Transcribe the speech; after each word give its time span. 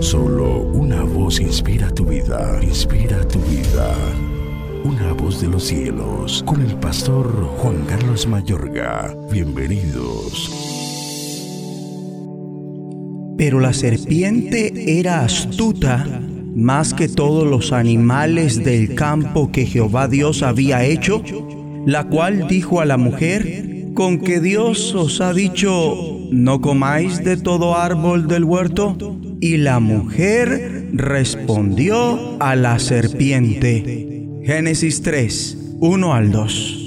Solo 0.00 0.62
una 0.72 1.02
voz 1.02 1.40
inspira 1.40 1.90
tu 1.90 2.04
vida, 2.04 2.58
inspira 2.62 3.26
tu 3.28 3.38
vida. 3.40 3.94
Una 4.84 5.12
voz 5.12 5.40
de 5.40 5.48
los 5.48 5.64
cielos, 5.64 6.42
con 6.46 6.60
el 6.60 6.74
pastor 6.76 7.26
Juan 7.58 7.84
Carlos 7.86 8.26
Mayorga. 8.26 9.16
Bienvenidos. 9.30 10.50
Pero 13.38 13.60
la 13.60 13.72
serpiente 13.72 14.98
era 14.98 15.24
astuta 15.24 16.04
más 16.54 16.92
que 16.92 17.08
todos 17.08 17.46
los 17.46 17.72
animales 17.72 18.64
del 18.64 18.94
campo 18.94 19.52
que 19.52 19.66
Jehová 19.66 20.08
Dios 20.08 20.42
había 20.42 20.84
hecho, 20.84 21.22
la 21.86 22.08
cual 22.08 22.48
dijo 22.48 22.80
a 22.80 22.86
la 22.86 22.96
mujer, 22.96 23.92
con 23.94 24.18
que 24.18 24.40
Dios 24.40 24.94
os 24.94 25.20
ha 25.20 25.32
dicho, 25.32 26.18
no 26.30 26.60
comáis 26.60 27.22
de 27.24 27.36
todo 27.36 27.76
árbol 27.76 28.26
del 28.26 28.44
huerto. 28.44 28.96
Y 29.40 29.58
la 29.58 29.80
mujer 29.80 30.88
respondió 30.92 32.40
a 32.40 32.56
la 32.56 32.78
serpiente. 32.78 34.28
Génesis 34.44 35.02
3, 35.02 35.76
1 35.80 36.14
al 36.14 36.32
2. 36.32 36.82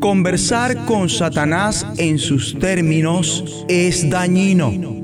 Conversar 0.00 0.84
con 0.84 1.08
Satanás 1.08 1.86
en 1.98 2.18
sus 2.18 2.58
términos 2.58 3.64
es 3.68 4.08
dañino 4.10 4.96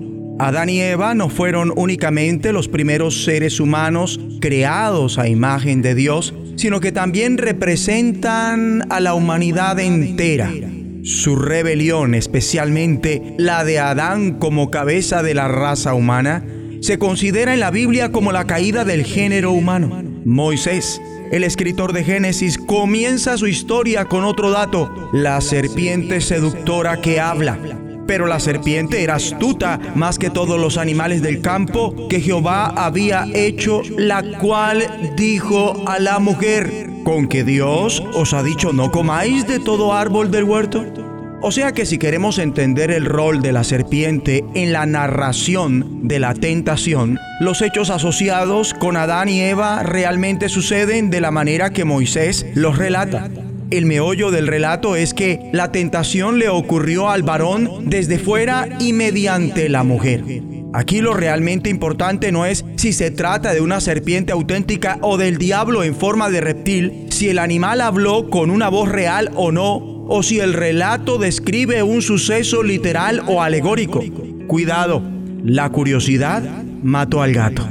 Adán 0.43 0.71
y 0.71 0.81
Eva 0.81 1.15
no 1.15 1.29
fueron 1.29 1.73
únicamente 1.77 2.53
los 2.53 2.67
primeros 2.67 3.25
seres 3.25 3.61
humanos 3.61 4.19
creados 4.41 5.19
a 5.21 5.29
imagen 5.29 5.83
de 5.83 5.95
Dios, 5.95 6.35
sino 6.57 6.81
que 6.81 6.91
también 6.91 7.39
representan 7.39 8.91
a 8.91 8.99
la 8.99 9.15
humanidad 9.15 9.79
entera. 9.79 10.51
Su 11.05 11.37
rebelión, 11.37 12.15
especialmente 12.15 13.35
la 13.39 13.65
de 13.65 13.79
Adán 13.79 14.39
como 14.41 14.71
cabeza 14.73 15.23
de 15.23 15.35
la 15.35 15.47
raza 15.47 15.95
humana, 15.95 16.45
se 16.83 16.99
considera 16.99 17.55
en 17.55 17.61
la 17.61 17.71
Biblia 17.71 18.11
como 18.11 18.33
la 18.33 18.45
caída 18.45 18.85
del 18.85 19.05
género 19.05 19.53
humano. 19.53 20.03
Moisés, 20.25 21.01
el 21.31 21.45
escritor 21.45 21.93
de 21.93 22.03
Génesis, 22.03 22.59
comienza 22.59 23.39
su 23.39 23.47
historia 23.47 24.07
con 24.07 24.25
otro 24.25 24.51
dato, 24.51 25.11
la 25.13 25.41
serpiente 25.41 26.21
seductora 26.21 27.01
que 27.01 27.21
habla. 27.21 27.57
Pero 28.09 28.27
la 28.27 28.41
serpiente 28.41 29.05
era 29.05 29.15
astuta 29.15 29.79
más 29.95 30.19
que 30.19 30.29
todos 30.29 30.61
los 30.61 30.77
animales 30.77 31.23
del 31.23 31.41
campo 31.41 32.09
que 32.09 32.21
Jehová 32.21 32.67
había 32.67 33.27
hecho, 33.33 33.83
la 33.97 34.39
cual 34.39 35.15
dijo 35.17 35.85
a 35.87 36.01
la 36.01 36.19
mujer, 36.19 36.91
¿con 37.05 37.29
que 37.29 37.45
Dios 37.45 38.03
os 38.13 38.35
ha 38.35 38.43
dicho 38.43 38.73
no 38.73 38.91
comáis 38.91 39.47
de 39.47 39.61
todo 39.61 39.95
árbol 39.95 40.33
del 40.33 40.45
huerto? 40.45 41.02
O 41.45 41.51
sea 41.51 41.73
que 41.73 41.87
si 41.87 41.99
queremos 41.99 42.39
entender 42.39 42.93
el 42.93 43.05
rol 43.05 43.43
de 43.43 43.51
la 43.51 43.65
serpiente 43.65 44.45
en 44.55 44.73
la 44.73 44.87
narración 44.87 46.07
de 46.07 46.21
la 46.21 46.35
tentación, 46.35 47.19
los 47.41 47.63
hechos 47.63 47.91
asociados 47.91 48.75
con 48.75 48.97
Adán 48.97 49.29
y 49.29 49.41
Eva 49.41 49.83
realmente 49.83 50.49
suceden 50.49 51.11
de 51.11 51.21
la 51.21 51.33
manera 51.33 51.71
que 51.71 51.85
Moisés 51.85 52.47
los 52.55 52.79
relata. 52.79 53.29
El 53.73 53.87
meollo 53.87 54.31
del 54.31 54.47
relato 54.47 54.95
es 54.95 55.15
que 55.15 55.51
la 55.53 55.73
tentación 55.73 56.39
le 56.39 56.49
ocurrió 56.49 57.11
al 57.11 57.25
varón 57.25 57.91
desde 57.91 58.21
fuera 58.21 58.69
y 58.79 58.93
mediante 58.93 59.69
la 59.69 59.83
mujer. 59.83 60.23
Aquí 60.75 61.01
lo 61.01 61.13
realmente 61.13 61.69
importante 61.69 62.31
no 62.31 62.47
es 62.47 62.65
si 62.77 62.93
se 62.93 63.11
trata 63.11 63.53
de 63.53 63.61
una 63.61 63.81
serpiente 63.81 64.33
auténtica 64.33 64.99
o 65.03 65.19
del 65.19 65.39
diablo 65.39 65.83
en 65.83 65.97
forma 65.97 66.31
de 66.31 66.41
reptil, 66.41 67.09
si 67.11 67.31
el 67.31 67.41
animal 67.41 67.81
habló 67.81 68.31
con 68.31 68.51
una 68.51 68.69
voz 68.69 68.89
real 68.89 69.31
o 69.35 69.51
no, 69.51 69.92
o 70.09 70.23
si 70.23 70.41
el 70.41 70.53
relato 70.53 71.19
describe 71.19 71.83
un 71.83 72.03
suceso 72.03 72.63
literal 72.63 73.23
o 73.27 73.43
alegórico. 73.43 74.03
Cuidado, 74.47 75.03
la 75.45 75.71
curiosidad 75.71 76.43
mató 76.83 77.23
al 77.23 77.33
gato. 77.33 77.67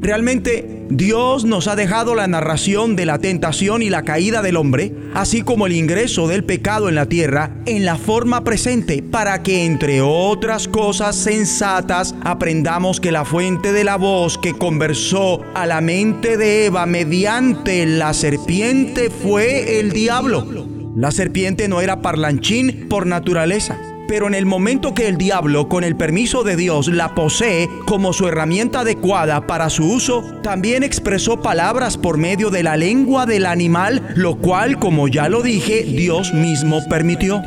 Realmente 0.00 0.82
Dios 0.90 1.44
nos 1.44 1.68
ha 1.68 1.76
dejado 1.76 2.14
la 2.14 2.26
narración 2.26 2.96
de 2.96 3.06
la 3.06 3.18
tentación 3.18 3.82
y 3.82 3.88
la 3.88 4.02
caída 4.02 4.42
del 4.42 4.56
hombre, 4.56 4.92
así 5.14 5.42
como 5.42 5.66
el 5.66 5.72
ingreso 5.72 6.28
del 6.28 6.44
pecado 6.44 6.88
en 6.88 6.96
la 6.96 7.06
tierra, 7.06 7.52
en 7.66 7.84
la 7.84 7.96
forma 7.96 8.44
presente, 8.44 9.02
para 9.02 9.42
que 9.42 9.64
entre 9.64 10.02
otras 10.02 10.68
cosas 10.68 11.16
sensatas 11.16 12.14
aprendamos 12.22 13.00
que 13.00 13.12
la 13.12 13.24
fuente 13.24 13.72
de 13.72 13.84
la 13.84 13.96
voz 13.96 14.38
que 14.38 14.52
conversó 14.52 15.40
a 15.54 15.66
la 15.66 15.80
mente 15.80 16.36
de 16.36 16.66
Eva 16.66 16.84
mediante 16.84 17.86
la 17.86 18.12
serpiente 18.12 19.08
fue 19.08 19.78
el 19.78 19.92
diablo. 19.92 20.71
La 20.94 21.10
serpiente 21.10 21.68
no 21.68 21.80
era 21.80 22.00
parlanchín 22.00 22.88
por 22.88 23.06
naturaleza 23.06 23.78
pero 24.12 24.26
en 24.26 24.34
el 24.34 24.44
momento 24.44 24.92
que 24.92 25.08
el 25.08 25.16
diablo, 25.16 25.70
con 25.70 25.84
el 25.84 25.96
permiso 25.96 26.42
de 26.42 26.54
Dios, 26.54 26.88
la 26.88 27.14
posee 27.14 27.70
como 27.86 28.12
su 28.12 28.28
herramienta 28.28 28.80
adecuada 28.80 29.46
para 29.46 29.70
su 29.70 29.90
uso, 29.90 30.22
también 30.42 30.82
expresó 30.82 31.40
palabras 31.40 31.96
por 31.96 32.18
medio 32.18 32.50
de 32.50 32.62
la 32.62 32.76
lengua 32.76 33.24
del 33.24 33.46
animal, 33.46 34.06
lo 34.14 34.36
cual, 34.36 34.78
como 34.78 35.08
ya 35.08 35.30
lo 35.30 35.40
dije, 35.40 35.84
Dios 35.84 36.34
mismo 36.34 36.80
permitió. 36.90 37.42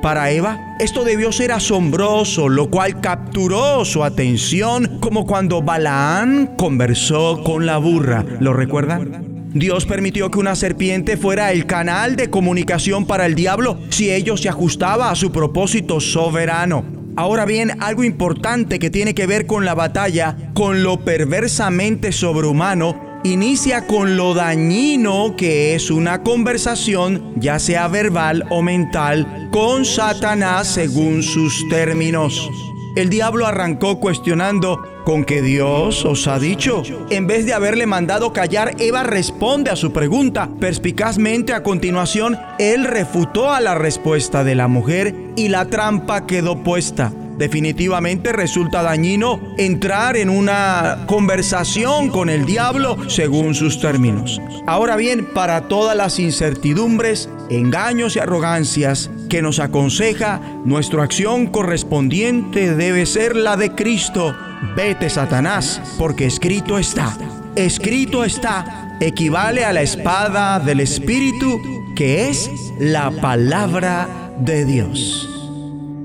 Para 0.00 0.30
Eva, 0.30 0.76
esto 0.78 1.04
debió 1.04 1.30
ser 1.30 1.52
asombroso, 1.52 2.48
lo 2.48 2.70
cual 2.70 3.02
capturó 3.02 3.84
su 3.84 4.02
atención, 4.02 4.98
como 5.00 5.26
cuando 5.26 5.60
Balaán 5.60 6.54
conversó 6.56 7.42
con 7.44 7.66
la 7.66 7.76
burra. 7.76 8.24
¿Lo 8.40 8.54
recuerdan? 8.54 9.27
Dios 9.54 9.86
permitió 9.86 10.30
que 10.30 10.38
una 10.38 10.54
serpiente 10.54 11.16
fuera 11.16 11.52
el 11.52 11.66
canal 11.66 12.16
de 12.16 12.28
comunicación 12.28 13.06
para 13.06 13.24
el 13.26 13.34
diablo 13.34 13.78
si 13.88 14.10
ello 14.10 14.36
se 14.36 14.48
ajustaba 14.48 15.10
a 15.10 15.16
su 15.16 15.32
propósito 15.32 16.00
soberano. 16.00 16.84
Ahora 17.16 17.46
bien, 17.46 17.82
algo 17.82 18.04
importante 18.04 18.78
que 18.78 18.90
tiene 18.90 19.14
que 19.14 19.26
ver 19.26 19.46
con 19.46 19.64
la 19.64 19.74
batalla, 19.74 20.36
con 20.54 20.82
lo 20.82 21.00
perversamente 21.00 22.12
sobrehumano, 22.12 23.20
inicia 23.24 23.86
con 23.86 24.16
lo 24.16 24.34
dañino 24.34 25.34
que 25.36 25.74
es 25.74 25.90
una 25.90 26.22
conversación, 26.22 27.32
ya 27.36 27.58
sea 27.58 27.88
verbal 27.88 28.44
o 28.50 28.62
mental, 28.62 29.48
con 29.50 29.84
Satanás 29.84 30.68
según 30.68 31.22
sus 31.22 31.68
términos. 31.68 32.48
El 32.96 33.10
diablo 33.10 33.46
arrancó 33.46 34.00
cuestionando 34.00 34.82
con 35.04 35.24
que 35.24 35.40
Dios 35.40 36.04
os 36.04 36.26
ha 36.26 36.38
dicho. 36.38 36.82
En 37.10 37.26
vez 37.26 37.46
de 37.46 37.54
haberle 37.54 37.86
mandado 37.86 38.32
callar, 38.32 38.74
Eva 38.78 39.04
responde 39.04 39.70
a 39.70 39.76
su 39.76 39.92
pregunta. 39.92 40.48
Perspicazmente 40.60 41.52
a 41.52 41.62
continuación, 41.62 42.38
él 42.58 42.84
refutó 42.84 43.50
a 43.50 43.60
la 43.60 43.74
respuesta 43.74 44.44
de 44.44 44.54
la 44.54 44.68
mujer 44.68 45.14
y 45.36 45.48
la 45.48 45.66
trampa 45.66 46.26
quedó 46.26 46.62
puesta. 46.62 47.12
Definitivamente 47.38 48.32
resulta 48.32 48.82
dañino 48.82 49.40
entrar 49.58 50.16
en 50.16 50.28
una 50.28 51.04
conversación 51.06 52.08
con 52.08 52.30
el 52.30 52.44
diablo 52.44 52.98
según 53.08 53.54
sus 53.54 53.80
términos. 53.80 54.42
Ahora 54.66 54.96
bien, 54.96 55.24
para 55.24 55.68
todas 55.68 55.96
las 55.96 56.18
incertidumbres, 56.18 57.30
engaños 57.48 58.16
y 58.16 58.18
arrogancias 58.18 59.08
que 59.28 59.42
nos 59.42 59.58
aconseja, 59.58 60.40
nuestra 60.64 61.02
acción 61.02 61.46
correspondiente 61.46 62.74
debe 62.74 63.06
ser 63.06 63.36
la 63.36 63.56
de 63.56 63.74
Cristo. 63.74 64.34
Vete, 64.76 65.10
Satanás, 65.10 65.80
porque 65.98 66.26
escrito 66.26 66.78
está. 66.78 67.16
Escrito 67.54 68.24
está 68.24 68.96
equivale 69.00 69.64
a 69.64 69.72
la 69.72 69.82
espada 69.82 70.58
del 70.58 70.80
Espíritu, 70.80 71.60
que 71.94 72.28
es 72.28 72.50
la 72.78 73.10
palabra 73.10 74.08
de 74.40 74.64
Dios. 74.64 75.28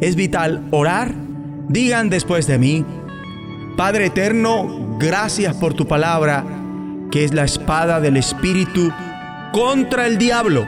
Es 0.01 0.15
vital 0.15 0.67
orar 0.71 1.23
Digan 1.73 2.09
después 2.09 2.45
de 2.45 2.57
mí, 2.57 2.85
Padre 3.77 4.07
eterno, 4.07 4.97
gracias 4.99 5.55
por 5.55 5.73
tu 5.73 5.87
palabra, 5.87 6.43
que 7.09 7.23
es 7.23 7.33
la 7.33 7.45
espada 7.45 7.99
del 7.99 8.17
Espíritu 8.17 8.91
contra 9.51 10.05
el 10.05 10.17
diablo. 10.17 10.67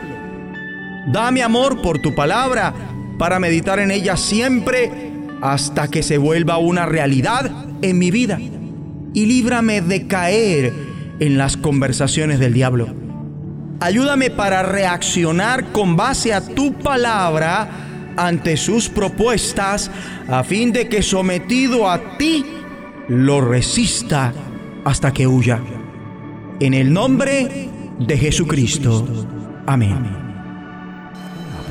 Dame 1.12 1.44
amor 1.44 1.82
por 1.82 2.00
tu 2.00 2.16
palabra 2.16 2.74
para 3.18 3.40
meditar 3.40 3.80
en 3.80 3.92
ella 3.92 4.18
siempre 4.18 4.92
hasta 5.42 5.88
que 5.88 6.04
se 6.04 6.18
vuelva 6.18 6.58
una 6.58 6.86
realidad 6.86 7.50
en 7.82 8.00
mi 8.00 8.12
vida. 8.12 8.40
Y 9.14 9.26
líbrame 9.26 9.82
de 9.82 10.08
caer 10.08 10.74
en 11.20 11.38
las 11.38 11.58
conversaciones 11.58 12.40
del 12.40 12.54
diablo. 12.54 12.88
Ayúdame 13.80 14.30
para 14.30 14.64
reaccionar 14.64 15.72
con 15.72 15.96
base 15.96 16.34
a 16.34 16.46
tu 16.46 16.74
palabra 16.74 18.14
ante 18.18 18.58
sus 18.58 18.90
propuestas 18.90 19.92
a 20.28 20.44
fin 20.44 20.72
de 20.72 20.88
que 20.88 21.02
sometido 21.02 21.90
a 21.90 22.18
ti 22.18 22.46
lo 23.08 23.42
resista 23.42 24.34
hasta 24.86 25.14
que 25.14 25.28
huya. 25.28 25.62
En 26.60 26.74
el 26.74 26.92
nombre 26.92 27.70
de 28.00 28.18
Jesucristo. 28.18 29.06
Amén. 29.66 30.25